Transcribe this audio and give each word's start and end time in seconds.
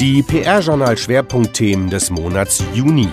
Die 0.00 0.22
PR-Journal-Schwerpunktthemen 0.22 1.90
des 1.90 2.08
Monats 2.10 2.62
Juni. 2.72 3.08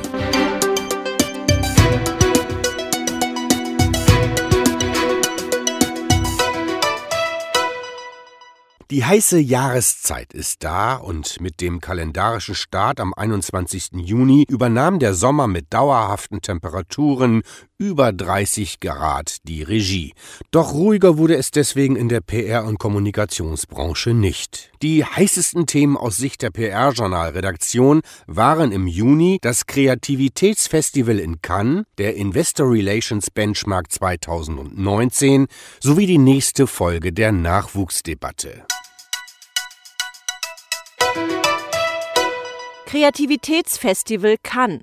Die 8.96 9.04
heiße 9.04 9.40
Jahreszeit 9.40 10.32
ist 10.34 10.64
da 10.64 10.96
und 10.96 11.42
mit 11.42 11.60
dem 11.60 11.82
kalendarischen 11.82 12.56
Start 12.56 13.02
am 13.02 13.14
21. 13.14 13.90
Juni 13.96 14.46
übernahm 14.48 15.00
der 15.00 15.14
Sommer 15.14 15.48
mit 15.48 15.74
dauerhaften 15.74 16.40
Temperaturen 16.42 17.42
über 17.78 18.14
30 18.14 18.80
Grad 18.80 19.40
die 19.44 19.64
Regie. 19.64 20.14
Doch 20.52 20.74
ruhiger 20.74 21.18
wurde 21.18 21.36
es 21.36 21.52
deswegen 21.52 21.98
in 21.98 22.08
der 22.08 22.22
PR- 22.22 22.64
und 22.64 22.80
Kommunikationsbranche 22.80 24.14
nicht. 24.14 24.72
Die 24.82 25.04
heißesten 25.04 25.66
Themen 25.66 25.98
aus 25.98 26.16
Sicht 26.16 26.42
der 26.42 26.52
PR-Journal-Redaktion 26.52 28.02
waren 28.28 28.72
im 28.72 28.88
Juni 28.88 29.40
das 29.42 29.66
Kreativitätsfestival 29.66 31.20
in 31.20 31.42
Cannes, 31.42 31.84
der 31.98 32.16
Investor 32.16 32.72
Relations 32.72 33.30
Benchmark 33.30 33.92
2019 33.92 35.48
sowie 35.82 36.06
die 36.06 36.18
nächste 36.18 36.66
Folge 36.66 37.12
der 37.12 37.34
Nachwuchsdebatte. 37.34 38.64
Kreativitätsfestival 42.86 44.38
Cannes. 44.44 44.82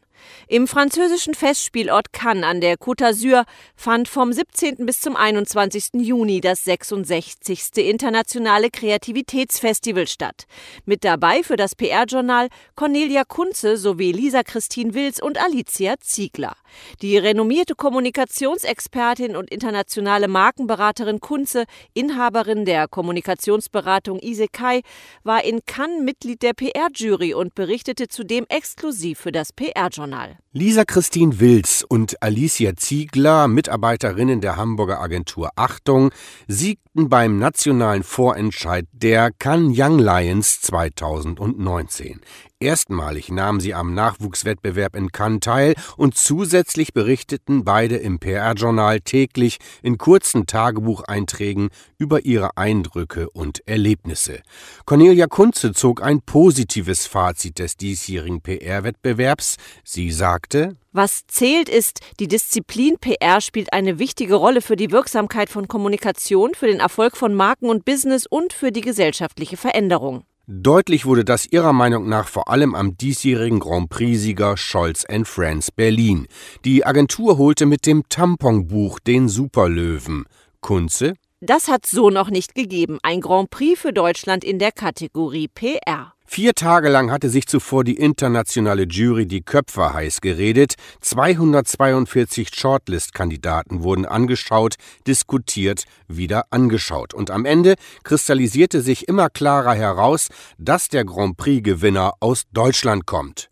Im 0.48 0.66
französischen 0.66 1.34
Festspielort 1.34 2.12
Cannes 2.12 2.44
an 2.44 2.60
der 2.60 2.76
Côte 2.76 3.04
d'Azur 3.04 3.44
fand 3.76 4.08
vom 4.08 4.32
17. 4.32 4.84
bis 4.84 5.00
zum 5.00 5.14
21. 5.14 5.90
Juni 5.94 6.40
das 6.40 6.64
66. 6.64 7.76
internationale 7.76 8.70
Kreativitätsfestival 8.70 10.08
statt. 10.08 10.46
Mit 10.84 11.04
dabei 11.04 11.42
für 11.44 11.56
das 11.56 11.76
PR-Journal 11.76 12.48
Cornelia 12.74 13.24
Kunze 13.24 13.76
sowie 13.76 14.10
Lisa 14.10 14.42
Christine 14.42 14.94
Wils 14.94 15.22
und 15.22 15.38
Alicia 15.40 15.94
Ziegler. 16.00 16.56
Die 17.02 17.16
renommierte 17.18 17.76
Kommunikationsexpertin 17.76 19.36
und 19.36 19.48
internationale 19.50 20.26
Markenberaterin 20.26 21.20
Kunze, 21.20 21.64
Inhaberin 21.94 22.64
der 22.64 22.88
Kommunikationsberatung 22.88 24.18
Isekai, 24.20 24.82
war 25.22 25.44
in 25.44 25.64
Cannes 25.66 26.02
Mitglied 26.02 26.42
der 26.42 26.54
PR-Jury 26.54 27.32
und 27.34 27.54
berichtete 27.54 28.08
zudem 28.08 28.44
exklusiv 28.48 29.20
für 29.20 29.32
das 29.32 29.52
PR-Journal. 29.52 30.31
Lisa 30.52 30.84
Christine 30.84 31.40
Wils 31.40 31.82
und 31.82 32.22
Alicia 32.22 32.76
Ziegler, 32.76 33.48
Mitarbeiterinnen 33.48 34.40
der 34.40 34.56
Hamburger 34.56 35.00
Agentur 35.00 35.50
Achtung, 35.56 36.10
siegten 36.46 37.08
beim 37.08 37.38
nationalen 37.38 38.02
Vorentscheid 38.02 38.86
der 38.92 39.30
Cannes 39.30 39.78
Young 39.78 39.98
Lions 39.98 40.60
2019. 40.60 42.20
Erstmalig 42.62 43.28
nahmen 43.30 43.58
sie 43.58 43.74
am 43.74 43.92
Nachwuchswettbewerb 43.92 44.94
in 44.94 45.10
Cannes 45.10 45.40
teil 45.40 45.74
und 45.96 46.16
zusätzlich 46.16 46.92
berichteten 46.92 47.64
beide 47.64 47.96
im 47.96 48.20
PR-Journal 48.20 49.00
täglich 49.00 49.58
in 49.82 49.98
kurzen 49.98 50.46
Tagebucheinträgen 50.46 51.70
über 51.98 52.24
ihre 52.24 52.56
Eindrücke 52.56 53.28
und 53.30 53.66
Erlebnisse. 53.66 54.42
Cornelia 54.84 55.26
Kunze 55.26 55.72
zog 55.72 56.02
ein 56.02 56.20
positives 56.20 57.06
Fazit 57.06 57.58
des 57.58 57.76
diesjährigen 57.76 58.40
PR-Wettbewerbs. 58.40 59.56
Sie 59.82 60.12
sagte, 60.12 60.76
was 60.92 61.26
zählt 61.26 61.68
ist, 61.68 62.00
die 62.20 62.28
Disziplin 62.28 62.98
PR 62.98 63.40
spielt 63.40 63.72
eine 63.72 63.98
wichtige 63.98 64.36
Rolle 64.36 64.60
für 64.60 64.76
die 64.76 64.92
Wirksamkeit 64.92 65.48
von 65.48 65.66
Kommunikation, 65.66 66.54
für 66.54 66.66
den 66.66 66.80
Erfolg 66.80 67.16
von 67.16 67.34
Marken 67.34 67.68
und 67.70 67.84
Business 67.84 68.26
und 68.26 68.52
für 68.52 68.70
die 68.70 68.82
gesellschaftliche 68.82 69.56
Veränderung. 69.56 70.24
Deutlich 70.48 71.06
wurde 71.06 71.24
das 71.24 71.46
ihrer 71.46 71.72
Meinung 71.72 72.08
nach 72.08 72.26
vor 72.26 72.48
allem 72.48 72.74
am 72.74 72.96
diesjährigen 72.96 73.60
Grand 73.60 73.88
Prix-Sieger 73.90 74.56
Scholz 74.56 75.06
Friends 75.22 75.70
Berlin. 75.70 76.26
Die 76.64 76.84
Agentur 76.84 77.38
holte 77.38 77.64
mit 77.64 77.86
dem 77.86 78.08
Tamponbuch 78.08 78.98
den 78.98 79.28
Superlöwen. 79.28 80.24
Kunze? 80.60 81.14
Das 81.44 81.66
hat 81.66 81.86
so 81.86 82.08
noch 82.08 82.30
nicht 82.30 82.54
gegeben. 82.54 83.00
Ein 83.02 83.20
Grand 83.20 83.50
Prix 83.50 83.80
für 83.80 83.92
Deutschland 83.92 84.44
in 84.44 84.60
der 84.60 84.70
Kategorie 84.70 85.48
PR. 85.48 86.12
Vier 86.24 86.54
Tage 86.54 86.88
lang 86.88 87.10
hatte 87.10 87.28
sich 87.30 87.48
zuvor 87.48 87.82
die 87.82 87.96
internationale 87.96 88.84
Jury 88.84 89.26
die 89.26 89.42
Köpfe 89.42 89.92
heiß 89.92 90.20
geredet. 90.20 90.74
242 91.00 92.54
Shortlist-Kandidaten 92.54 93.82
wurden 93.82 94.06
angeschaut, 94.06 94.76
diskutiert, 95.08 95.82
wieder 96.06 96.44
angeschaut. 96.50 97.12
Und 97.12 97.32
am 97.32 97.44
Ende 97.44 97.74
kristallisierte 98.04 98.80
sich 98.80 99.08
immer 99.08 99.28
klarer 99.28 99.74
heraus, 99.74 100.28
dass 100.58 100.90
der 100.90 101.04
Grand 101.04 101.38
Prix-Gewinner 101.38 102.12
aus 102.20 102.44
Deutschland 102.52 103.04
kommt. 103.06 103.48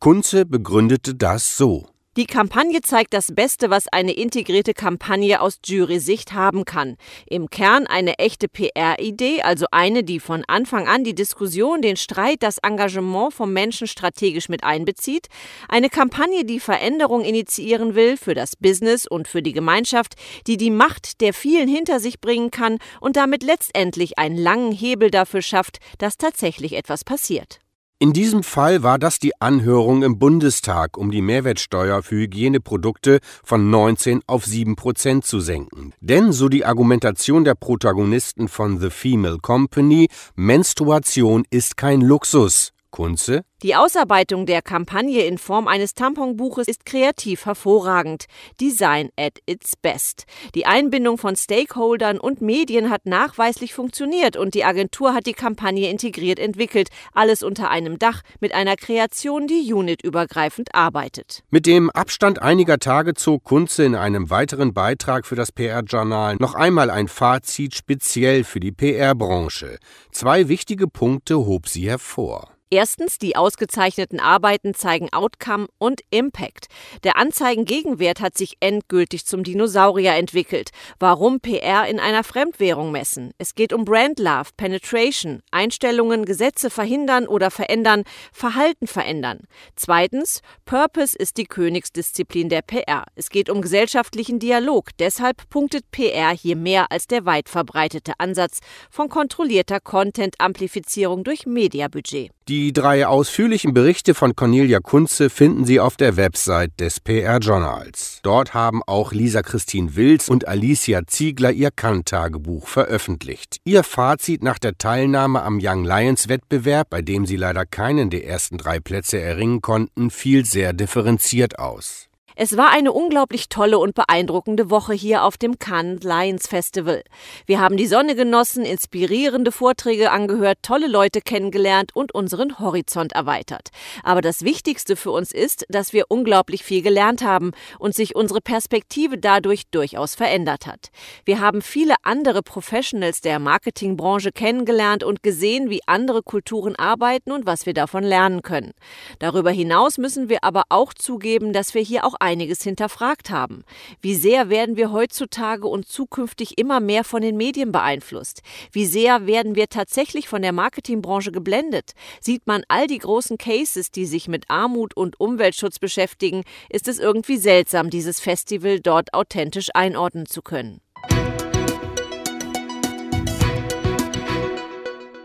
Kunze 0.00 0.44
begründete 0.44 1.14
das 1.14 1.56
so. 1.56 1.86
Die 2.18 2.26
Kampagne 2.26 2.80
zeigt 2.80 3.14
das 3.14 3.32
Beste, 3.32 3.70
was 3.70 3.86
eine 3.86 4.10
integrierte 4.10 4.74
Kampagne 4.74 5.40
aus 5.40 5.60
Jury-Sicht 5.64 6.32
haben 6.32 6.64
kann. 6.64 6.96
Im 7.28 7.48
Kern 7.48 7.86
eine 7.86 8.18
echte 8.18 8.48
PR-Idee, 8.48 9.42
also 9.42 9.66
eine, 9.70 10.02
die 10.02 10.18
von 10.18 10.42
Anfang 10.48 10.88
an 10.88 11.04
die 11.04 11.14
Diskussion, 11.14 11.80
den 11.80 11.94
Streit, 11.96 12.42
das 12.42 12.58
Engagement 12.58 13.34
vom 13.34 13.52
Menschen 13.52 13.86
strategisch 13.86 14.48
mit 14.48 14.64
einbezieht. 14.64 15.28
Eine 15.68 15.90
Kampagne, 15.90 16.44
die 16.44 16.58
Veränderung 16.58 17.24
initiieren 17.24 17.94
will 17.94 18.16
für 18.16 18.34
das 18.34 18.56
Business 18.56 19.06
und 19.06 19.28
für 19.28 19.40
die 19.40 19.52
Gemeinschaft, 19.52 20.14
die 20.48 20.56
die 20.56 20.72
Macht 20.72 21.20
der 21.20 21.32
vielen 21.32 21.68
hinter 21.68 22.00
sich 22.00 22.20
bringen 22.20 22.50
kann 22.50 22.78
und 23.00 23.14
damit 23.14 23.44
letztendlich 23.44 24.18
einen 24.18 24.38
langen 24.38 24.72
Hebel 24.72 25.12
dafür 25.12 25.40
schafft, 25.40 25.78
dass 25.98 26.16
tatsächlich 26.16 26.72
etwas 26.72 27.04
passiert. 27.04 27.60
In 28.00 28.12
diesem 28.12 28.44
Fall 28.44 28.84
war 28.84 28.96
das 28.96 29.18
die 29.18 29.40
Anhörung 29.40 30.04
im 30.04 30.20
Bundestag, 30.20 30.96
um 30.96 31.10
die 31.10 31.20
Mehrwertsteuer 31.20 32.00
für 32.04 32.14
Hygieneprodukte 32.14 33.18
von 33.42 33.70
19 33.70 34.20
auf 34.28 34.44
7 34.44 34.76
Prozent 34.76 35.26
zu 35.26 35.40
senken. 35.40 35.92
Denn, 36.00 36.30
so 36.30 36.48
die 36.48 36.64
Argumentation 36.64 37.42
der 37.42 37.56
Protagonisten 37.56 38.46
von 38.46 38.78
The 38.78 38.90
Female 38.90 39.38
Company, 39.42 40.06
Menstruation 40.36 41.42
ist 41.50 41.76
kein 41.76 42.00
Luxus. 42.00 42.72
Kunze? 42.90 43.42
Die 43.62 43.74
Ausarbeitung 43.74 44.46
der 44.46 44.62
Kampagne 44.62 45.24
in 45.24 45.36
Form 45.36 45.66
eines 45.66 45.94
Tamponbuches 45.94 46.68
ist 46.68 46.86
kreativ 46.86 47.44
hervorragend. 47.44 48.26
Design 48.60 49.10
at 49.16 49.38
its 49.46 49.74
best. 49.76 50.26
Die 50.54 50.64
Einbindung 50.64 51.18
von 51.18 51.34
Stakeholdern 51.34 52.18
und 52.18 52.40
Medien 52.40 52.88
hat 52.88 53.06
nachweislich 53.06 53.74
funktioniert 53.74 54.36
und 54.36 54.54
die 54.54 54.64
Agentur 54.64 55.12
hat 55.12 55.26
die 55.26 55.32
Kampagne 55.32 55.90
integriert 55.90 56.38
entwickelt. 56.38 56.88
Alles 57.12 57.42
unter 57.42 57.70
einem 57.70 57.98
Dach 57.98 58.22
mit 58.40 58.54
einer 58.54 58.76
Kreation, 58.76 59.46
die 59.46 59.72
unitübergreifend 59.72 60.74
arbeitet. 60.74 61.42
Mit 61.50 61.66
dem 61.66 61.90
Abstand 61.90 62.40
einiger 62.40 62.78
Tage 62.78 63.14
zog 63.14 63.44
Kunze 63.44 63.84
in 63.84 63.96
einem 63.96 64.30
weiteren 64.30 64.72
Beitrag 64.72 65.26
für 65.26 65.36
das 65.36 65.50
PR-Journal 65.50 66.36
noch 66.38 66.54
einmal 66.54 66.90
ein 66.90 67.08
Fazit 67.08 67.74
speziell 67.74 68.44
für 68.44 68.60
die 68.60 68.72
PR-Branche. 68.72 69.78
Zwei 70.12 70.48
wichtige 70.48 70.86
Punkte 70.86 71.38
hob 71.38 71.68
sie 71.68 71.88
hervor. 71.88 72.57
Erstens, 72.70 73.16
die 73.16 73.34
ausgezeichneten 73.34 74.20
Arbeiten 74.20 74.74
zeigen 74.74 75.10
Outcome 75.10 75.68
und 75.78 76.02
Impact. 76.10 76.66
Der 77.02 77.16
Anzeigengegenwert 77.16 78.20
hat 78.20 78.36
sich 78.36 78.58
endgültig 78.60 79.24
zum 79.24 79.42
Dinosaurier 79.42 80.14
entwickelt. 80.16 80.68
Warum 80.98 81.40
PR 81.40 81.86
in 81.88 81.98
einer 81.98 82.24
Fremdwährung 82.24 82.92
messen? 82.92 83.32
Es 83.38 83.54
geht 83.54 83.72
um 83.72 83.86
Brand 83.86 84.18
Love, 84.18 84.50
Penetration, 84.58 85.40
Einstellungen, 85.50 86.26
Gesetze 86.26 86.68
verhindern 86.68 87.26
oder 87.26 87.50
verändern, 87.50 88.04
Verhalten 88.32 88.86
verändern. 88.86 89.40
Zweitens, 89.74 90.42
Purpose 90.66 91.16
ist 91.16 91.38
die 91.38 91.46
Königsdisziplin 91.46 92.50
der 92.50 92.60
PR. 92.60 93.04
Es 93.14 93.30
geht 93.30 93.48
um 93.48 93.62
gesellschaftlichen 93.62 94.40
Dialog. 94.40 94.90
Deshalb 94.98 95.48
punktet 95.48 95.90
PR 95.90 96.32
hier 96.32 96.56
mehr 96.56 96.92
als 96.92 97.06
der 97.06 97.24
weit 97.24 97.48
verbreitete 97.48 98.12
Ansatz 98.18 98.58
von 98.90 99.08
kontrollierter 99.08 99.80
Content-Amplifizierung 99.80 101.24
durch 101.24 101.46
Mediabudget. 101.46 102.30
Die 102.48 102.57
drei 102.72 103.06
ausführlichen 103.06 103.72
Berichte 103.72 104.14
von 104.14 104.34
Cornelia 104.34 104.80
Kunze 104.80 105.30
finden 105.30 105.64
Sie 105.64 105.80
auf 105.80 105.96
der 105.96 106.16
Website 106.16 106.72
des 106.80 106.98
PR-Journals. 107.00 108.20
Dort 108.22 108.54
haben 108.54 108.82
auch 108.86 109.12
Lisa 109.12 109.42
Christine 109.42 109.94
Wils 109.96 110.28
und 110.28 110.48
Alicia 110.48 111.06
Ziegler 111.06 111.52
ihr 111.52 111.70
Kant-Tagebuch 111.70 112.66
veröffentlicht. 112.66 113.58
Ihr 113.64 113.84
Fazit 113.84 114.42
nach 114.42 114.58
der 114.58 114.76
Teilnahme 114.76 115.42
am 115.42 115.60
Young 115.62 115.84
Lions 115.84 116.28
Wettbewerb, 116.28 116.90
bei 116.90 117.02
dem 117.02 117.26
sie 117.26 117.36
leider 117.36 117.64
keinen 117.64 118.10
der 118.10 118.26
ersten 118.26 118.58
drei 118.58 118.80
Plätze 118.80 119.20
erringen 119.20 119.60
konnten, 119.60 120.10
fiel 120.10 120.44
sehr 120.44 120.72
differenziert 120.72 121.58
aus. 121.58 122.07
Es 122.40 122.56
war 122.56 122.70
eine 122.70 122.92
unglaublich 122.92 123.48
tolle 123.48 123.80
und 123.80 123.96
beeindruckende 123.96 124.70
Woche 124.70 124.92
hier 124.92 125.24
auf 125.24 125.36
dem 125.36 125.58
Cannes 125.58 126.04
Lions 126.04 126.46
Festival. 126.46 127.02
Wir 127.46 127.58
haben 127.58 127.76
die 127.76 127.88
Sonne 127.88 128.14
genossen, 128.14 128.64
inspirierende 128.64 129.50
Vorträge 129.50 130.12
angehört, 130.12 130.58
tolle 130.62 130.86
Leute 130.86 131.20
kennengelernt 131.20 131.96
und 131.96 132.14
unseren 132.14 132.60
Horizont 132.60 133.10
erweitert. 133.10 133.70
Aber 134.04 134.20
das 134.20 134.44
Wichtigste 134.44 134.94
für 134.94 135.10
uns 135.10 135.32
ist, 135.32 135.66
dass 135.68 135.92
wir 135.92 136.04
unglaublich 136.10 136.62
viel 136.62 136.80
gelernt 136.80 137.24
haben 137.24 137.50
und 137.80 137.96
sich 137.96 138.14
unsere 138.14 138.40
Perspektive 138.40 139.18
dadurch 139.18 139.64
durchaus 139.72 140.14
verändert 140.14 140.68
hat. 140.68 140.90
Wir 141.24 141.40
haben 141.40 141.60
viele 141.60 141.96
andere 142.04 142.44
Professionals 142.44 143.20
der 143.20 143.40
Marketingbranche 143.40 144.30
kennengelernt 144.30 145.02
und 145.02 145.24
gesehen, 145.24 145.70
wie 145.70 145.80
andere 145.86 146.22
Kulturen 146.22 146.76
arbeiten 146.76 147.32
und 147.32 147.46
was 147.46 147.66
wir 147.66 147.74
davon 147.74 148.04
lernen 148.04 148.42
können. 148.42 148.74
Darüber 149.18 149.50
hinaus 149.50 149.98
müssen 149.98 150.28
wir 150.28 150.44
aber 150.44 150.62
auch 150.68 150.94
zugeben, 150.94 151.52
dass 151.52 151.74
wir 151.74 151.82
hier 151.82 152.04
auch 152.04 152.14
einiges 152.28 152.62
hinterfragt 152.62 153.30
haben. 153.30 153.64
Wie 154.02 154.14
sehr 154.14 154.50
werden 154.50 154.76
wir 154.76 154.92
heutzutage 154.92 155.66
und 155.66 155.88
zukünftig 155.88 156.58
immer 156.58 156.78
mehr 156.78 157.02
von 157.02 157.22
den 157.22 157.38
Medien 157.38 157.72
beeinflusst? 157.72 158.42
Wie 158.70 158.84
sehr 158.84 159.26
werden 159.26 159.54
wir 159.54 159.68
tatsächlich 159.68 160.28
von 160.28 160.42
der 160.42 160.52
Marketingbranche 160.52 161.32
geblendet? 161.32 161.92
Sieht 162.20 162.46
man 162.46 162.64
all 162.68 162.86
die 162.86 162.98
großen 162.98 163.38
Cases, 163.38 163.90
die 163.90 164.04
sich 164.04 164.28
mit 164.28 164.50
Armut 164.50 164.94
und 164.94 165.18
Umweltschutz 165.18 165.78
beschäftigen, 165.78 166.42
ist 166.68 166.86
es 166.86 166.98
irgendwie 166.98 167.38
seltsam, 167.38 167.88
dieses 167.88 168.20
Festival 168.20 168.80
dort 168.80 169.14
authentisch 169.14 169.70
einordnen 169.72 170.26
zu 170.26 170.42
können. 170.42 170.82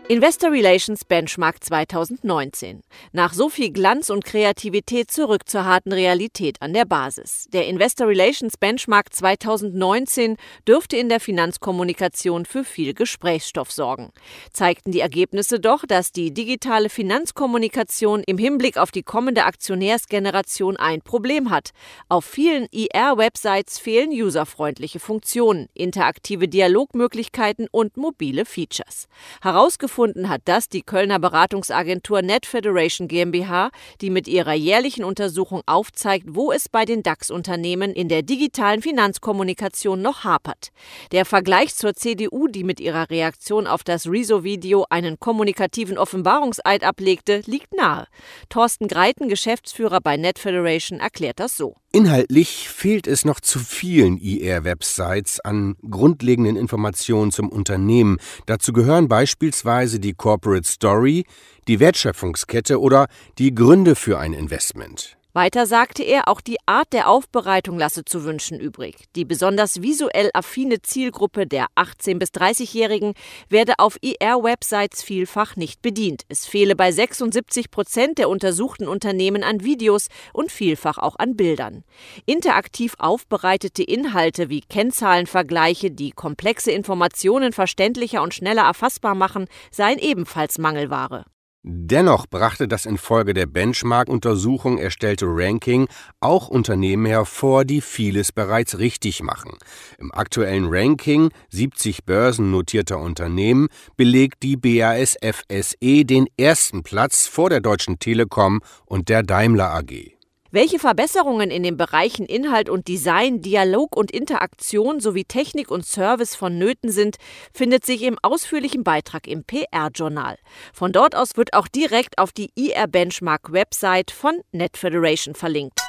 Investor 0.06 0.52
Relations 0.52 1.02
Benchmark 1.06 1.64
2019. 1.64 2.82
Nach 3.12 3.32
so 3.32 3.48
viel 3.48 3.72
Glanz 3.72 4.10
und 4.10 4.22
Kreativität 4.22 5.10
zurück 5.10 5.48
zur 5.48 5.64
harten 5.64 5.94
Realität 5.94 6.60
an 6.60 6.74
der 6.74 6.84
Basis. 6.84 7.46
Der 7.54 7.66
Investor 7.68 8.08
Relations 8.08 8.58
Benchmark 8.58 9.14
2019 9.14 10.36
dürfte 10.68 10.98
in 10.98 11.08
der 11.08 11.20
Finanzkommunikation 11.20 12.44
für 12.44 12.64
viel 12.64 12.92
Gesprächsstoff 12.92 13.72
sorgen. 13.72 14.10
Zeigten 14.52 14.92
die 14.92 15.00
Ergebnisse 15.00 15.58
doch, 15.58 15.86
dass 15.86 16.12
die 16.12 16.34
digitale 16.34 16.90
Finanzkommunikation 16.90 18.24
im 18.26 18.36
Hinblick 18.36 18.76
auf 18.76 18.90
die 18.90 19.04
kommende 19.04 19.44
Aktionärsgeneration 19.44 20.76
ein 20.76 21.00
Problem 21.00 21.48
hat. 21.48 21.70
Auf 22.10 22.26
vielen 22.26 22.66
IR-Websites 22.72 23.78
fehlen 23.78 24.10
userfreundliche 24.10 25.00
Funktionen, 25.00 25.70
interaktive 25.72 26.46
Dialogmöglichkeiten 26.46 27.68
und 27.70 27.96
mobile 27.96 28.44
Features. 28.44 29.08
Herausgefunden 29.40 29.93
Herausgefunden 29.94 30.28
hat 30.28 30.42
das 30.46 30.68
die 30.68 30.82
Kölner 30.82 31.20
Beratungsagentur 31.20 32.22
Net 32.22 32.46
Federation 32.46 33.06
GmbH, 33.06 33.70
die 34.00 34.10
mit 34.10 34.26
ihrer 34.26 34.52
jährlichen 34.52 35.04
Untersuchung 35.04 35.62
aufzeigt, 35.66 36.26
wo 36.30 36.50
es 36.50 36.68
bei 36.68 36.84
den 36.84 37.04
DAX-Unternehmen 37.04 37.92
in 37.92 38.08
der 38.08 38.22
digitalen 38.22 38.82
Finanzkommunikation 38.82 40.02
noch 40.02 40.24
hapert. 40.24 40.70
Der 41.12 41.24
Vergleich 41.24 41.76
zur 41.76 41.94
CDU, 41.94 42.48
die 42.48 42.64
mit 42.64 42.80
ihrer 42.80 43.08
Reaktion 43.08 43.68
auf 43.68 43.84
das 43.84 44.08
Rezo-Video 44.08 44.84
einen 44.90 45.20
kommunikativen 45.20 45.96
Offenbarungseid 45.96 46.82
ablegte, 46.82 47.42
liegt 47.46 47.72
nahe. 47.72 48.06
Thorsten 48.48 48.88
Greiten, 48.88 49.28
Geschäftsführer 49.28 50.00
bei 50.00 50.16
Net 50.16 50.40
Federation, 50.40 50.98
erklärt 50.98 51.38
das 51.38 51.56
so. 51.56 51.76
Inhaltlich 51.94 52.68
fehlt 52.68 53.06
es 53.06 53.24
noch 53.24 53.38
zu 53.38 53.60
vielen 53.60 54.18
IR-Websites 54.18 55.38
an 55.38 55.76
grundlegenden 55.88 56.56
Informationen 56.56 57.30
zum 57.30 57.48
Unternehmen. 57.48 58.18
Dazu 58.46 58.72
gehören 58.72 59.06
beispielsweise 59.06 59.83
die 59.86 60.14
Corporate 60.14 60.66
Story, 60.66 61.24
die 61.68 61.80
Wertschöpfungskette 61.80 62.80
oder 62.80 63.06
die 63.38 63.54
Gründe 63.54 63.94
für 63.94 64.18
ein 64.18 64.32
Investment. 64.32 65.16
Weiter 65.36 65.66
sagte 65.66 66.04
er, 66.04 66.28
auch 66.28 66.40
die 66.40 66.58
Art 66.64 66.92
der 66.92 67.08
Aufbereitung 67.08 67.76
lasse 67.76 68.04
zu 68.04 68.22
wünschen 68.22 68.60
übrig. 68.60 68.94
Die 69.16 69.24
besonders 69.24 69.82
visuell 69.82 70.30
affine 70.32 70.80
Zielgruppe 70.80 71.48
der 71.48 71.66
18- 71.74 72.20
bis 72.20 72.28
30-Jährigen 72.28 73.14
werde 73.48 73.74
auf 73.78 73.98
IR-Websites 74.00 75.02
vielfach 75.02 75.56
nicht 75.56 75.82
bedient. 75.82 76.22
Es 76.28 76.46
fehle 76.46 76.76
bei 76.76 76.92
76 76.92 77.72
Prozent 77.72 78.18
der 78.18 78.28
untersuchten 78.28 78.86
Unternehmen 78.86 79.42
an 79.42 79.64
Videos 79.64 80.06
und 80.32 80.52
vielfach 80.52 80.98
auch 80.98 81.16
an 81.18 81.34
Bildern. 81.34 81.82
Interaktiv 82.26 82.94
aufbereitete 82.98 83.82
Inhalte 83.82 84.50
wie 84.50 84.60
Kennzahlenvergleiche, 84.60 85.90
die 85.90 86.12
komplexe 86.12 86.70
Informationen 86.70 87.52
verständlicher 87.52 88.22
und 88.22 88.34
schneller 88.34 88.62
erfassbar 88.62 89.16
machen, 89.16 89.48
seien 89.72 89.98
ebenfalls 89.98 90.58
Mangelware. 90.58 91.24
Dennoch 91.66 92.26
brachte 92.26 92.68
das 92.68 92.84
infolge 92.84 93.32
der 93.32 93.46
Benchmark-Untersuchung 93.46 94.76
erstellte 94.76 95.24
Ranking 95.26 95.88
auch 96.20 96.48
Unternehmen 96.48 97.06
hervor, 97.06 97.64
die 97.64 97.80
vieles 97.80 98.32
bereits 98.32 98.78
richtig 98.78 99.22
machen. 99.22 99.56
Im 99.96 100.12
aktuellen 100.12 100.66
Ranking 100.68 101.30
70 101.48 102.04
börsennotierter 102.04 102.98
Unternehmen 102.98 103.68
belegt 103.96 104.42
die 104.42 104.58
BASF 104.58 105.42
SE 105.48 106.04
den 106.04 106.26
ersten 106.36 106.82
Platz 106.82 107.26
vor 107.26 107.48
der 107.48 107.60
Deutschen 107.60 107.98
Telekom 107.98 108.60
und 108.84 109.08
der 109.08 109.22
Daimler 109.22 109.70
AG. 109.70 110.13
Welche 110.54 110.78
Verbesserungen 110.78 111.50
in 111.50 111.64
den 111.64 111.76
Bereichen 111.76 112.26
Inhalt 112.26 112.68
und 112.68 112.86
Design, 112.86 113.42
Dialog 113.42 113.96
und 113.96 114.12
Interaktion 114.12 115.00
sowie 115.00 115.24
Technik 115.24 115.68
und 115.68 115.84
Service 115.84 116.36
vonnöten 116.36 116.92
sind, 116.92 117.16
findet 117.52 117.84
sich 117.84 118.02
im 118.02 118.20
ausführlichen 118.22 118.84
Beitrag 118.84 119.26
im 119.26 119.42
PR-Journal. 119.42 120.38
Von 120.72 120.92
dort 120.92 121.16
aus 121.16 121.36
wird 121.36 121.54
auch 121.54 121.66
direkt 121.66 122.18
auf 122.18 122.30
die 122.30 122.52
IR 122.54 122.86
Benchmark 122.86 123.50
Website 123.50 124.12
von 124.12 124.42
Net 124.52 124.76
Federation 124.76 125.34
verlinkt. 125.34 125.80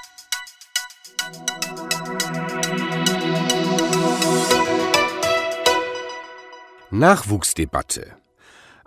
Nachwuchsdebatte 6.90 8.18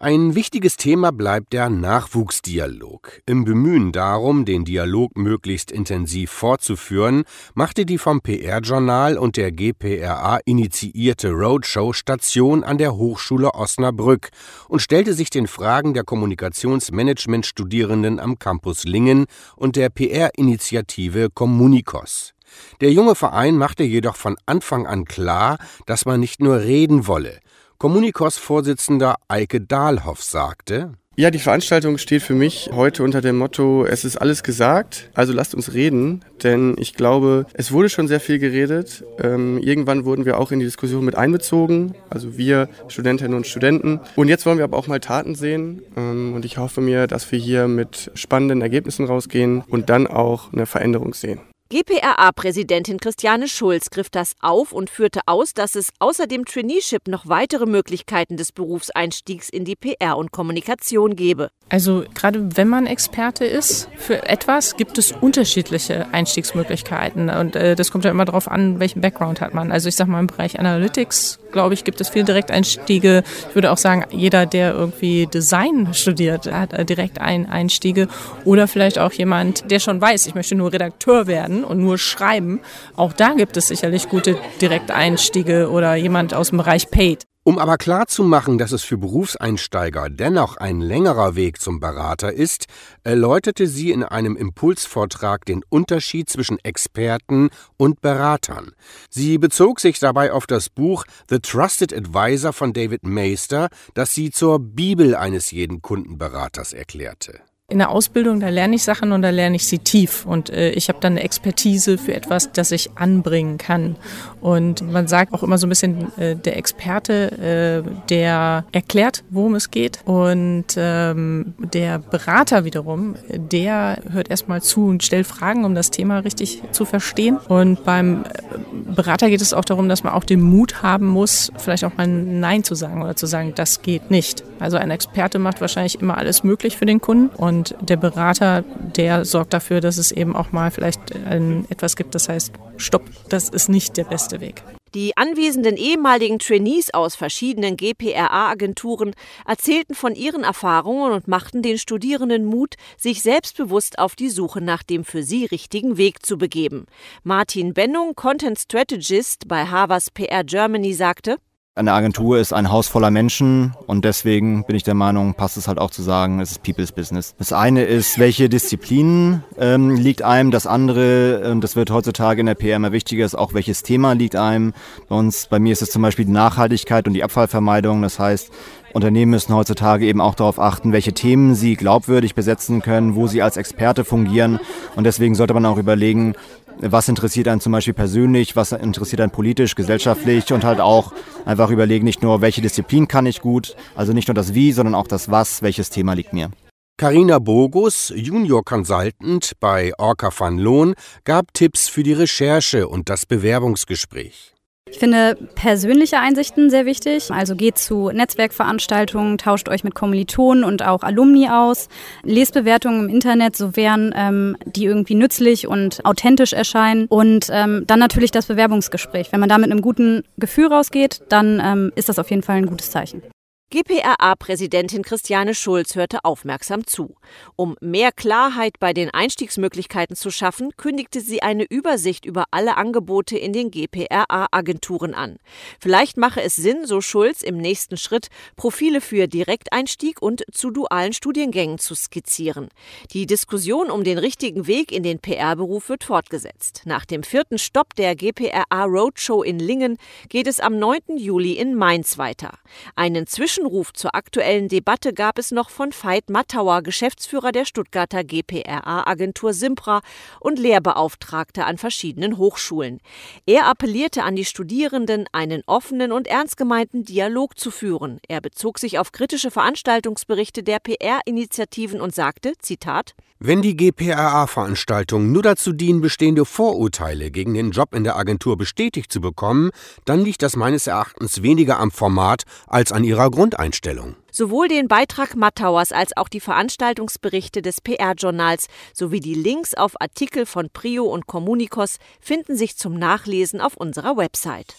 ein 0.00 0.36
wichtiges 0.36 0.76
Thema 0.76 1.10
bleibt 1.10 1.52
der 1.52 1.70
Nachwuchsdialog. 1.70 3.20
Im 3.26 3.44
Bemühen 3.44 3.90
darum, 3.90 4.44
den 4.44 4.64
Dialog 4.64 5.18
möglichst 5.18 5.72
intensiv 5.72 6.30
fortzuführen, 6.30 7.24
machte 7.54 7.84
die 7.84 7.98
vom 7.98 8.20
PR-Journal 8.20 9.18
und 9.18 9.36
der 9.36 9.50
GPRA 9.50 10.38
initiierte 10.44 11.32
Roadshow 11.32 11.92
Station 11.92 12.62
an 12.62 12.78
der 12.78 12.94
Hochschule 12.94 13.54
Osnabrück 13.54 14.28
und 14.68 14.82
stellte 14.82 15.14
sich 15.14 15.30
den 15.30 15.48
Fragen 15.48 15.94
der 15.94 16.04
Kommunikationsmanagement-Studierenden 16.04 18.20
am 18.20 18.38
Campus 18.38 18.84
Lingen 18.84 19.26
und 19.56 19.74
der 19.74 19.90
PR-Initiative 19.90 21.26
Communicos. 21.34 22.34
Der 22.80 22.92
junge 22.92 23.16
Verein 23.16 23.56
machte 23.56 23.82
jedoch 23.82 24.14
von 24.14 24.36
Anfang 24.46 24.86
an 24.86 25.06
klar, 25.06 25.58
dass 25.86 26.06
man 26.06 26.20
nicht 26.20 26.40
nur 26.40 26.60
reden 26.60 27.08
wolle, 27.08 27.40
Kommunikos-Vorsitzender 27.80 29.18
Eike 29.28 29.60
Dahlhoff 29.60 30.20
sagte, 30.20 30.94
ja, 31.14 31.30
die 31.30 31.38
Veranstaltung 31.38 31.96
steht 31.98 32.22
für 32.22 32.34
mich 32.34 32.70
heute 32.72 33.04
unter 33.04 33.20
dem 33.20 33.38
Motto, 33.38 33.84
es 33.84 34.04
ist 34.04 34.16
alles 34.16 34.42
gesagt, 34.42 35.10
also 35.14 35.32
lasst 35.32 35.54
uns 35.54 35.74
reden, 35.74 36.24
denn 36.42 36.74
ich 36.78 36.94
glaube, 36.94 37.46
es 37.54 37.70
wurde 37.70 37.88
schon 37.88 38.08
sehr 38.08 38.18
viel 38.18 38.40
geredet. 38.40 39.04
Ähm, 39.20 39.58
irgendwann 39.58 40.04
wurden 40.04 40.24
wir 40.24 40.38
auch 40.38 40.50
in 40.50 40.58
die 40.58 40.64
Diskussion 40.64 41.04
mit 41.04 41.14
einbezogen, 41.14 41.94
also 42.10 42.36
wir 42.36 42.68
Studentinnen 42.88 43.36
und 43.36 43.46
Studenten. 43.46 44.00
Und 44.16 44.26
jetzt 44.26 44.44
wollen 44.44 44.58
wir 44.58 44.64
aber 44.64 44.76
auch 44.76 44.88
mal 44.88 44.98
Taten 44.98 45.36
sehen 45.36 45.82
ähm, 45.96 46.34
und 46.34 46.44
ich 46.44 46.58
hoffe 46.58 46.80
mir, 46.80 47.06
dass 47.06 47.30
wir 47.30 47.38
hier 47.38 47.68
mit 47.68 48.10
spannenden 48.14 48.60
Ergebnissen 48.60 49.06
rausgehen 49.06 49.62
und 49.68 49.88
dann 49.88 50.08
auch 50.08 50.52
eine 50.52 50.66
Veränderung 50.66 51.14
sehen. 51.14 51.40
GPRA-Präsidentin 51.70 52.96
Christiane 52.96 53.46
Schulz 53.46 53.90
griff 53.90 54.08
das 54.08 54.36
auf 54.40 54.72
und 54.72 54.88
führte 54.88 55.20
aus, 55.26 55.52
dass 55.52 55.74
es 55.74 55.90
außer 55.98 56.26
dem 56.26 56.46
Traineeship 56.46 57.08
noch 57.08 57.28
weitere 57.28 57.66
Möglichkeiten 57.66 58.38
des 58.38 58.52
Berufseinstiegs 58.52 59.50
in 59.50 59.66
die 59.66 59.76
PR 59.76 60.16
und 60.16 60.32
Kommunikation 60.32 61.14
gebe. 61.14 61.50
Also 61.68 62.04
gerade 62.14 62.56
wenn 62.56 62.68
man 62.68 62.86
Experte 62.86 63.44
ist 63.44 63.90
für 63.98 64.26
etwas, 64.26 64.78
gibt 64.78 64.96
es 64.96 65.12
unterschiedliche 65.12 66.06
Einstiegsmöglichkeiten 66.12 67.28
und 67.28 67.54
äh, 67.54 67.76
das 67.76 67.90
kommt 67.90 68.06
ja 68.06 68.10
immer 68.10 68.24
darauf 68.24 68.50
an, 68.50 68.80
welchen 68.80 69.02
Background 69.02 69.42
hat 69.42 69.52
man. 69.52 69.70
Also 69.70 69.90
ich 69.90 69.96
sage 69.96 70.10
mal 70.10 70.20
im 70.20 70.26
Bereich 70.26 70.58
Analytics, 70.58 71.38
glaube 71.52 71.74
ich, 71.74 71.84
gibt 71.84 72.00
es 72.00 72.08
viele 72.08 72.24
Direkteinstiege. 72.24 73.22
Ich 73.48 73.54
würde 73.54 73.72
auch 73.72 73.78
sagen, 73.78 74.04
jeder, 74.10 74.46
der 74.46 74.74
irgendwie 74.74 75.26
Design 75.26 75.94
studiert, 75.94 76.50
hat 76.50 76.72
äh, 76.72 76.84
direkt 76.84 77.20
Einstiege 77.20 78.08
oder 78.44 78.68
vielleicht 78.68 78.98
auch 78.98 79.12
jemand, 79.12 79.70
der 79.70 79.80
schon 79.80 80.00
weiß, 80.00 80.26
ich 80.26 80.34
möchte 80.34 80.54
nur 80.54 80.72
Redakteur 80.72 81.26
werden 81.26 81.64
und 81.64 81.78
nur 81.78 81.98
schreiben. 81.98 82.60
Auch 82.96 83.12
da 83.12 83.34
gibt 83.34 83.56
es 83.56 83.68
sicherlich 83.68 84.08
gute 84.08 84.36
Direkteinstiege 84.60 85.70
oder 85.70 85.94
jemand 85.94 86.34
aus 86.34 86.48
dem 86.48 86.58
Bereich 86.58 86.90
Paid. 86.90 87.24
Um 87.48 87.58
aber 87.58 87.78
klarzumachen, 87.78 88.58
dass 88.58 88.72
es 88.72 88.84
für 88.84 88.98
Berufseinsteiger 88.98 90.10
dennoch 90.10 90.58
ein 90.58 90.82
längerer 90.82 91.34
Weg 91.34 91.62
zum 91.62 91.80
Berater 91.80 92.30
ist, 92.30 92.66
erläuterte 93.04 93.66
sie 93.66 93.90
in 93.90 94.02
einem 94.02 94.36
Impulsvortrag 94.36 95.46
den 95.46 95.62
Unterschied 95.70 96.28
zwischen 96.28 96.58
Experten 96.58 97.48
und 97.78 98.02
Beratern. 98.02 98.72
Sie 99.08 99.38
bezog 99.38 99.80
sich 99.80 99.98
dabei 99.98 100.30
auf 100.30 100.46
das 100.46 100.68
Buch 100.68 101.06
The 101.30 101.38
Trusted 101.38 101.94
Advisor 101.94 102.52
von 102.52 102.74
David 102.74 103.04
Meister, 103.04 103.70
das 103.94 104.12
sie 104.12 104.30
zur 104.30 104.58
Bibel 104.58 105.16
eines 105.16 105.50
jeden 105.50 105.80
Kundenberaters 105.80 106.74
erklärte. 106.74 107.40
In 107.70 107.80
der 107.80 107.90
Ausbildung, 107.90 108.40
da 108.40 108.48
lerne 108.48 108.76
ich 108.76 108.82
Sachen 108.82 109.12
und 109.12 109.20
da 109.20 109.28
lerne 109.28 109.56
ich 109.56 109.68
sie 109.68 109.78
tief. 109.78 110.24
Und 110.24 110.48
äh, 110.48 110.70
ich 110.70 110.88
habe 110.88 111.00
dann 111.02 111.12
eine 111.12 111.22
Expertise 111.22 111.98
für 111.98 112.14
etwas, 112.14 112.50
das 112.50 112.70
ich 112.70 112.88
anbringen 112.94 113.58
kann. 113.58 113.96
Und 114.40 114.90
man 114.90 115.06
sagt 115.06 115.34
auch 115.34 115.42
immer 115.42 115.58
so 115.58 115.66
ein 115.66 115.68
bisschen, 115.68 116.16
äh, 116.16 116.34
der 116.34 116.56
Experte, 116.56 117.84
äh, 117.84 118.06
der 118.08 118.64
erklärt, 118.72 119.22
worum 119.28 119.54
es 119.54 119.70
geht. 119.70 120.00
Und 120.06 120.64
ähm, 120.78 121.52
der 121.58 121.98
Berater 121.98 122.64
wiederum, 122.64 123.16
der 123.28 123.98
hört 124.12 124.30
erstmal 124.30 124.62
zu 124.62 124.86
und 124.86 125.02
stellt 125.02 125.26
Fragen, 125.26 125.66
um 125.66 125.74
das 125.74 125.90
Thema 125.90 126.20
richtig 126.20 126.62
zu 126.72 126.86
verstehen. 126.86 127.36
Und 127.36 127.84
beim 127.84 128.24
äh, 128.24 128.94
Berater 128.94 129.28
geht 129.28 129.42
es 129.42 129.52
auch 129.52 129.66
darum, 129.66 129.90
dass 129.90 130.02
man 130.02 130.14
auch 130.14 130.24
den 130.24 130.40
Mut 130.40 130.82
haben 130.82 131.06
muss, 131.06 131.52
vielleicht 131.58 131.84
auch 131.84 131.98
mal 131.98 132.08
Nein 132.08 132.64
zu 132.64 132.74
sagen 132.74 133.02
oder 133.02 133.14
zu 133.14 133.26
sagen, 133.26 133.52
das 133.54 133.82
geht 133.82 134.10
nicht. 134.10 134.42
Also 134.60 134.76
ein 134.76 134.90
Experte 134.90 135.38
macht 135.38 135.60
wahrscheinlich 135.60 136.00
immer 136.00 136.18
alles 136.18 136.44
möglich 136.44 136.76
für 136.76 136.86
den 136.86 137.00
Kunden. 137.00 137.34
Und 137.34 137.74
der 137.80 137.96
Berater, 137.96 138.64
der 138.96 139.24
sorgt 139.24 139.52
dafür, 139.52 139.80
dass 139.80 139.98
es 139.98 140.12
eben 140.12 140.36
auch 140.36 140.52
mal 140.52 140.70
vielleicht 140.70 141.00
ein, 141.26 141.66
etwas 141.70 141.96
gibt, 141.96 142.14
das 142.14 142.28
heißt, 142.28 142.52
stopp, 142.76 143.02
das 143.28 143.48
ist 143.48 143.68
nicht 143.68 143.96
der 143.96 144.04
beste 144.04 144.40
Weg. 144.40 144.62
Die 144.94 145.16
anwesenden 145.18 145.76
ehemaligen 145.76 146.38
Trainees 146.38 146.94
aus 146.94 147.14
verschiedenen 147.14 147.76
GPRA-Agenturen 147.76 149.14
erzählten 149.46 149.94
von 149.94 150.14
ihren 150.14 150.44
Erfahrungen 150.44 151.12
und 151.12 151.28
machten 151.28 151.60
den 151.60 151.76
Studierenden 151.76 152.46
Mut, 152.46 152.76
sich 152.96 153.20
selbstbewusst 153.22 153.98
auf 153.98 154.16
die 154.16 154.30
Suche 154.30 154.62
nach 154.62 154.82
dem 154.82 155.04
für 155.04 155.22
sie 155.22 155.44
richtigen 155.44 155.98
Weg 155.98 156.24
zu 156.24 156.38
begeben. 156.38 156.86
Martin 157.22 157.74
Bennung, 157.74 158.14
Content 158.14 158.58
Strategist 158.58 159.46
bei 159.46 159.66
Havas 159.66 160.10
PR 160.10 160.42
Germany, 160.44 160.94
sagte, 160.94 161.36
eine 161.78 161.92
Agentur 161.92 162.38
ist 162.38 162.52
ein 162.52 162.70
Haus 162.70 162.88
voller 162.88 163.10
Menschen 163.10 163.74
und 163.86 164.04
deswegen 164.04 164.64
bin 164.64 164.76
ich 164.76 164.82
der 164.82 164.94
Meinung, 164.94 165.34
passt 165.34 165.56
es 165.56 165.68
halt 165.68 165.78
auch 165.78 165.90
zu 165.90 166.02
sagen, 166.02 166.40
es 166.40 166.50
ist 166.52 166.62
People's 166.62 166.92
Business. 166.92 167.34
Das 167.38 167.52
eine 167.52 167.84
ist, 167.84 168.18
welche 168.18 168.48
Disziplin 168.48 169.42
ähm, 169.58 169.94
liegt 169.94 170.22
einem, 170.22 170.50
das 170.50 170.66
andere, 170.66 171.50
und 171.50 171.62
das 171.62 171.76
wird 171.76 171.90
heutzutage 171.90 172.40
in 172.40 172.46
der 172.46 172.56
PR 172.56 172.76
immer 172.76 172.92
wichtiger, 172.92 173.24
ist 173.24 173.36
auch, 173.36 173.54
welches 173.54 173.82
Thema 173.82 174.12
liegt 174.12 174.36
einem. 174.36 174.72
Bei 175.08 175.16
uns, 175.16 175.46
bei 175.46 175.58
mir 175.58 175.72
ist 175.72 175.82
es 175.82 175.90
zum 175.90 176.02
Beispiel 176.02 176.24
die 176.24 176.32
Nachhaltigkeit 176.32 177.06
und 177.06 177.14
die 177.14 177.22
Abfallvermeidung. 177.22 178.02
Das 178.02 178.18
heißt, 178.18 178.50
Unternehmen 178.92 179.30
müssen 179.30 179.54
heutzutage 179.54 180.06
eben 180.06 180.20
auch 180.20 180.34
darauf 180.34 180.58
achten, 180.58 180.92
welche 180.92 181.12
Themen 181.12 181.54
sie 181.54 181.76
glaubwürdig 181.76 182.34
besetzen 182.34 182.82
können, 182.82 183.14
wo 183.14 183.26
sie 183.26 183.42
als 183.42 183.56
Experte 183.56 184.04
fungieren. 184.04 184.58
Und 184.96 185.04
deswegen 185.04 185.34
sollte 185.34 185.54
man 185.54 185.66
auch 185.66 185.78
überlegen, 185.78 186.34
was 186.80 187.08
interessiert 187.08 187.48
einen 187.48 187.60
zum 187.60 187.72
Beispiel 187.72 187.94
persönlich, 187.94 188.56
was 188.56 188.72
interessiert 188.72 189.20
einen 189.20 189.32
politisch, 189.32 189.74
gesellschaftlich 189.74 190.52
und 190.52 190.64
halt 190.64 190.80
auch 190.80 191.12
einfach 191.44 191.70
überlegen, 191.70 192.04
nicht 192.04 192.22
nur, 192.22 192.40
welche 192.40 192.60
Disziplin 192.60 193.08
kann 193.08 193.26
ich 193.26 193.40
gut, 193.40 193.76
also 193.94 194.12
nicht 194.12 194.28
nur 194.28 194.34
das 194.34 194.54
Wie, 194.54 194.72
sondern 194.72 194.94
auch 194.94 195.06
das 195.06 195.30
Was, 195.30 195.62
welches 195.62 195.90
Thema 195.90 196.14
liegt 196.14 196.32
mir. 196.32 196.50
Carina 196.96 197.38
Bogus, 197.38 198.12
Junior 198.14 198.64
Consultant 198.64 199.52
bei 199.60 199.92
Orca 199.98 200.30
van 200.36 200.58
Loon, 200.58 200.94
gab 201.24 201.54
Tipps 201.54 201.88
für 201.88 202.02
die 202.02 202.12
Recherche 202.12 202.88
und 202.88 203.08
das 203.08 203.24
Bewerbungsgespräch. 203.24 204.57
Ich 204.90 204.98
finde 204.98 205.36
persönliche 205.54 206.18
Einsichten 206.18 206.70
sehr 206.70 206.86
wichtig. 206.86 207.30
Also 207.30 207.54
geht 207.54 207.78
zu 207.78 208.10
Netzwerkveranstaltungen, 208.10 209.38
tauscht 209.38 209.68
euch 209.68 209.84
mit 209.84 209.94
Kommilitonen 209.94 210.64
und 210.64 210.84
auch 210.84 211.02
Alumni 211.02 211.48
aus, 211.48 211.88
lest 212.22 212.54
Bewertungen 212.54 213.08
im 213.08 213.14
Internet, 213.14 213.56
sofern 213.56 214.12
ähm, 214.16 214.56
die 214.64 214.84
irgendwie 214.84 215.14
nützlich 215.14 215.66
und 215.66 216.04
authentisch 216.04 216.52
erscheinen. 216.52 217.06
Und 217.06 217.48
ähm, 217.50 217.84
dann 217.86 217.98
natürlich 217.98 218.30
das 218.30 218.46
Bewerbungsgespräch. 218.46 219.32
Wenn 219.32 219.40
man 219.40 219.48
da 219.48 219.58
mit 219.58 219.70
einem 219.70 219.82
guten 219.82 220.24
Gefühl 220.36 220.66
rausgeht, 220.68 221.22
dann 221.28 221.60
ähm, 221.64 221.92
ist 221.94 222.08
das 222.08 222.18
auf 222.18 222.30
jeden 222.30 222.42
Fall 222.42 222.56
ein 222.56 222.66
gutes 222.66 222.90
Zeichen. 222.90 223.22
GPRA-Präsidentin 223.70 225.02
Christiane 225.02 225.54
Schulz 225.54 225.94
hörte 225.94 226.24
aufmerksam 226.24 226.86
zu. 226.86 227.16
Um 227.54 227.76
mehr 227.82 228.12
Klarheit 228.12 228.80
bei 228.80 228.94
den 228.94 229.10
Einstiegsmöglichkeiten 229.10 230.16
zu 230.16 230.30
schaffen, 230.30 230.70
kündigte 230.78 231.20
sie 231.20 231.42
eine 231.42 231.64
Übersicht 231.64 232.24
über 232.24 232.46
alle 232.50 232.78
Angebote 232.78 233.36
in 233.36 233.52
den 233.52 233.70
GPRA-Agenturen 233.70 235.12
an. 235.12 235.36
Vielleicht 235.78 236.16
mache 236.16 236.40
es 236.40 236.56
Sinn, 236.56 236.86
so 236.86 237.02
Schulz, 237.02 237.42
im 237.42 237.58
nächsten 237.58 237.98
Schritt 237.98 238.28
Profile 238.56 239.02
für 239.02 239.28
Direkteinstieg 239.28 240.22
und 240.22 240.44
zu 240.50 240.70
dualen 240.70 241.12
Studiengängen 241.12 241.78
zu 241.78 241.94
skizzieren. 241.94 242.70
Die 243.12 243.26
Diskussion 243.26 243.90
um 243.90 244.02
den 244.02 244.16
richtigen 244.16 244.66
Weg 244.66 244.92
in 244.92 245.02
den 245.02 245.18
PR-Beruf 245.18 245.90
wird 245.90 246.04
fortgesetzt. 246.04 246.84
Nach 246.86 247.04
dem 247.04 247.22
vierten 247.22 247.58
Stopp 247.58 247.94
der 247.96 248.16
GPRA 248.16 248.84
Roadshow 248.84 249.42
in 249.42 249.58
Lingen 249.58 249.98
geht 250.30 250.46
es 250.46 250.58
am 250.58 250.78
9. 250.78 251.18
Juli 251.18 251.52
in 251.52 251.74
Mainz 251.74 252.16
weiter. 252.16 252.54
Einen 252.96 253.26
Zwischen 253.26 253.57
Zwischenruf 253.58 253.92
zur 253.92 254.14
aktuellen 254.14 254.68
Debatte 254.68 255.12
gab 255.12 255.36
es 255.36 255.50
noch 255.50 255.68
von 255.70 255.90
Veit 255.90 256.30
Mattauer, 256.30 256.80
Geschäftsführer 256.82 257.50
der 257.50 257.64
Stuttgarter 257.64 258.22
GPRA-Agentur 258.22 259.52
Simpra 259.52 260.00
und 260.38 260.60
Lehrbeauftragter 260.60 261.66
an 261.66 261.76
verschiedenen 261.76 262.38
Hochschulen. 262.38 263.00
Er 263.46 263.66
appellierte 263.66 264.22
an 264.22 264.36
die 264.36 264.44
Studierenden, 264.44 265.26
einen 265.32 265.62
offenen 265.66 266.12
und 266.12 266.28
ernst 266.28 266.56
gemeinten 266.56 267.04
Dialog 267.04 267.58
zu 267.58 267.72
führen. 267.72 268.20
Er 268.28 268.40
bezog 268.40 268.78
sich 268.78 269.00
auf 269.00 269.10
kritische 269.10 269.50
Veranstaltungsberichte 269.50 270.62
der 270.62 270.78
PR-Initiativen 270.78 272.00
und 272.00 272.14
sagte, 272.14 272.52
Zitat, 272.60 273.16
wenn 273.40 273.62
die 273.62 273.76
GPRA-Veranstaltungen 273.76 275.30
nur 275.30 275.44
dazu 275.44 275.72
dienen, 275.72 276.00
bestehende 276.00 276.44
Vorurteile 276.44 277.30
gegen 277.30 277.54
den 277.54 277.70
Job 277.70 277.94
in 277.94 278.02
der 278.02 278.16
Agentur 278.16 278.58
bestätigt 278.58 279.12
zu 279.12 279.20
bekommen, 279.20 279.70
dann 280.04 280.24
liegt 280.24 280.42
das 280.42 280.56
meines 280.56 280.88
Erachtens 280.88 281.40
weniger 281.40 281.78
am 281.78 281.92
Format 281.92 282.42
als 282.66 282.90
an 282.90 283.04
ihrer 283.04 283.30
Grundeinstellung. 283.48 284.16
Sowohl 284.30 284.68
den 284.68 284.88
Beitrag 284.88 285.34
Mattauers 285.34 285.92
als 285.92 286.14
auch 286.16 286.28
die 286.28 286.40
Veranstaltungsberichte 286.40 287.62
des 287.62 287.80
PR-Journals 287.80 288.66
sowie 288.92 289.20
die 289.20 289.34
Links 289.34 289.72
auf 289.74 289.98
Artikel 290.00 290.44
von 290.44 290.68
Prio 290.70 291.04
und 291.04 291.26
Communicos 291.26 291.96
finden 292.20 292.56
sich 292.56 292.76
zum 292.76 292.94
Nachlesen 292.94 293.62
auf 293.62 293.76
unserer 293.76 294.18
Website. 294.18 294.76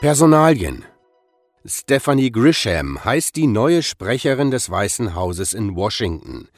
Personalien 0.00 0.84
Stephanie 1.66 2.32
Grisham 2.32 3.04
heißt 3.04 3.36
die 3.36 3.46
neue 3.46 3.82
Sprecherin 3.82 4.50
des 4.50 4.70
Weißen 4.70 5.14
Hauses 5.14 5.52
in 5.52 5.76
Washington. 5.76 6.48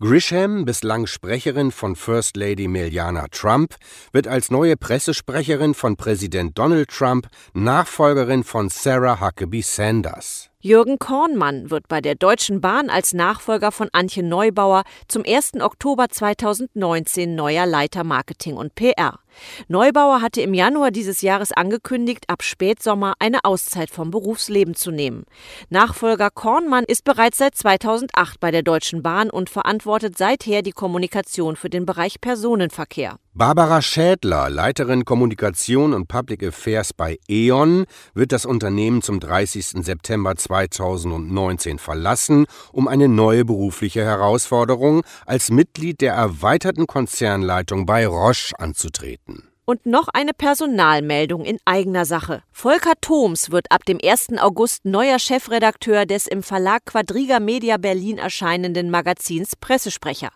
Grisham, 0.00 0.64
bislang 0.64 1.08
Sprecherin 1.08 1.72
von 1.72 1.96
First 1.96 2.36
Lady 2.36 2.68
Meliana 2.68 3.26
Trump, 3.32 3.74
wird 4.12 4.28
als 4.28 4.48
neue 4.48 4.76
Pressesprecherin 4.76 5.74
von 5.74 5.96
Präsident 5.96 6.56
Donald 6.56 6.88
Trump 6.88 7.26
Nachfolgerin 7.52 8.44
von 8.44 8.68
Sarah 8.68 9.20
Huckabee 9.20 9.60
Sanders. 9.60 10.50
Jürgen 10.60 10.98
Kornmann 10.98 11.70
wird 11.70 11.86
bei 11.86 12.00
der 12.00 12.16
Deutschen 12.16 12.60
Bahn 12.60 12.90
als 12.90 13.12
Nachfolger 13.12 13.70
von 13.70 13.88
Antje 13.92 14.24
Neubauer 14.24 14.82
zum 15.06 15.22
1. 15.24 15.60
Oktober 15.60 16.08
2019 16.08 17.36
neuer 17.36 17.64
Leiter 17.64 18.02
Marketing 18.02 18.56
und 18.56 18.74
PR. 18.74 19.20
Neubauer 19.68 20.20
hatte 20.20 20.40
im 20.40 20.54
Januar 20.54 20.90
dieses 20.90 21.22
Jahres 21.22 21.52
angekündigt, 21.52 22.24
ab 22.26 22.42
Spätsommer 22.42 23.14
eine 23.20 23.44
Auszeit 23.44 23.88
vom 23.88 24.10
Berufsleben 24.10 24.74
zu 24.74 24.90
nehmen. 24.90 25.26
Nachfolger 25.70 26.28
Kornmann 26.30 26.82
ist 26.82 27.04
bereits 27.04 27.38
seit 27.38 27.54
2008 27.54 28.40
bei 28.40 28.50
der 28.50 28.64
Deutschen 28.64 29.00
Bahn 29.00 29.30
und 29.30 29.50
verantwortet 29.88 30.18
seither 30.18 30.60
die 30.60 30.72
Kommunikation 30.72 31.56
für 31.56 31.70
den 31.70 31.86
Bereich 31.86 32.20
Personenverkehr. 32.20 33.16
Barbara 33.32 33.80
Schädler, 33.80 34.50
Leiterin 34.50 35.06
Kommunikation 35.06 35.94
und 35.94 36.08
Public 36.08 36.42
Affairs 36.42 36.92
bei 36.92 37.18
E.ON, 37.26 37.86
wird 38.12 38.32
das 38.32 38.44
Unternehmen 38.44 39.00
zum 39.00 39.18
30. 39.18 39.82
September 39.86 40.36
2019 40.36 41.78
verlassen, 41.78 42.44
um 42.70 42.86
eine 42.86 43.08
neue 43.08 43.46
berufliche 43.46 44.04
Herausforderung 44.04 45.04
als 45.24 45.50
Mitglied 45.50 46.02
der 46.02 46.12
erweiterten 46.12 46.86
Konzernleitung 46.86 47.86
bei 47.86 48.06
Roche 48.06 48.58
anzutreten. 48.58 49.47
Und 49.68 49.84
noch 49.84 50.08
eine 50.08 50.32
Personalmeldung 50.32 51.44
in 51.44 51.58
eigener 51.66 52.06
Sache. 52.06 52.42
Volker 52.52 52.94
Thoms 53.02 53.50
wird 53.50 53.70
ab 53.70 53.84
dem 53.84 53.98
1. 54.02 54.38
August 54.38 54.86
neuer 54.86 55.18
Chefredakteur 55.18 56.06
des 56.06 56.26
im 56.26 56.42
Verlag 56.42 56.86
Quadriga 56.86 57.38
Media 57.38 57.76
Berlin 57.76 58.16
erscheinenden 58.16 58.88
Magazins 58.88 59.56
Pressesprecher. 59.56 60.30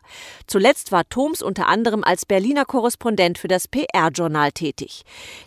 Zuletzt 0.46 0.92
war 0.92 1.08
Thoms 1.08 1.40
unter 1.40 1.66
anderem 1.66 2.04
als 2.04 2.26
Berliner 2.26 2.66
Korrespondent 2.66 3.38
für 3.38 3.48
das 3.48 3.68
PR-Journal 3.68 4.52
tätig. 4.52 5.04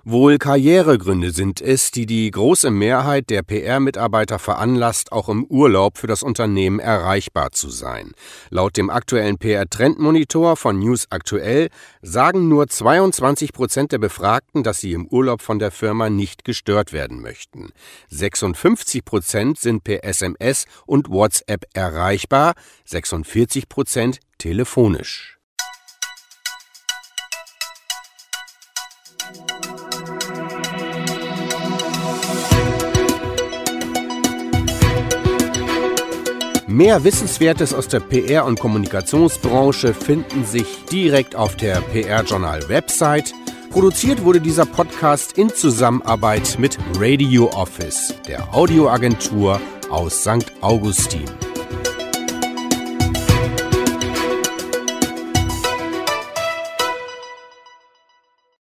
Wohl 0.05 0.39
Karrieregründe 0.39 1.31
sind 1.31 1.61
es, 1.61 1.91
die 1.91 2.07
die 2.07 2.31
große 2.31 2.71
Mehrheit 2.71 3.29
der 3.29 3.43
PR-Mitarbeiter 3.43 4.39
veranlasst, 4.39 5.13
auch 5.13 5.29
im 5.29 5.45
Urlaub 5.45 5.99
für 5.99 6.07
das 6.07 6.23
Unternehmen 6.23 6.79
erreichbar 6.79 7.53
zu 7.53 7.69
sein. 7.69 8.13
Laut 8.49 8.79
dem 8.79 8.89
aktuellen 8.89 9.37
PR-Trendmonitor 9.37 10.57
von 10.57 10.79
News 10.79 11.07
Aktuell 11.11 11.69
sagen 12.01 12.49
nur 12.49 12.67
22 12.67 13.53
Prozent 13.53 13.93
der 13.93 13.99
Befragten, 13.99 14.63
dass 14.63 14.79
sie 14.79 14.93
im 14.93 15.07
Urlaub 15.07 15.43
von 15.43 15.59
der 15.59 15.71
Firma 15.71 16.09
nicht 16.09 16.47
gestört 16.47 16.95
werden 16.95 17.21
möchten. 17.21 17.69
56 18.09 19.05
Prozent 19.05 19.59
sind 19.59 19.85
per 19.85 20.03
SMS 20.03 20.65
und 20.87 21.11
WhatsApp 21.11 21.67
erreichbar, 21.75 22.55
46 22.87 23.69
Prozent 23.69 24.21
telefonisch. 24.39 25.41
Mehr 36.71 37.03
Wissenswertes 37.03 37.75
aus 37.75 37.89
der 37.89 37.99
PR- 37.99 38.45
und 38.45 38.61
Kommunikationsbranche 38.61 39.93
finden 39.93 40.45
sich 40.45 40.85
direkt 40.85 41.35
auf 41.35 41.57
der 41.57 41.81
PR-Journal-Website. 41.81 43.35
Produziert 43.71 44.23
wurde 44.23 44.41
dieser 44.41 44.67
Podcast 44.67 45.37
in 45.37 45.49
Zusammenarbeit 45.53 46.61
mit 46.61 46.79
Radio 46.95 47.51
Office, 47.55 48.15
der 48.29 48.55
Audioagentur 48.55 49.61
aus 49.91 50.21
St. 50.21 50.53
Augustin. 50.61 51.25